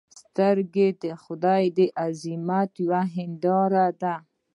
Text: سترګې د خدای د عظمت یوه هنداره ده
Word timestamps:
سترګې 0.21 0.87
د 1.01 1.05
خدای 1.23 1.63
د 1.77 1.79
عظمت 2.03 2.69
یوه 2.85 3.01
هنداره 3.15 3.87
ده 4.01 4.15